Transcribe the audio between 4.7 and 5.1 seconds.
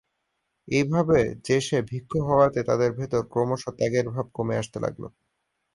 লাগল।